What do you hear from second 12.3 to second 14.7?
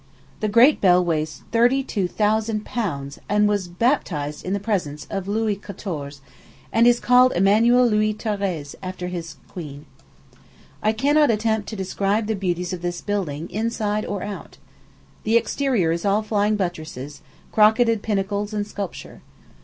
beauties of this building, inside or out.